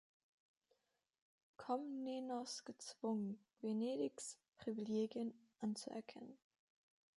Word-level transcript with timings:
Komnenos 1.57 2.65
gezwungen, 2.65 3.37
Venedigs 3.61 4.39
Privilegien 4.57 5.31
anzuerkennen. 5.59 6.39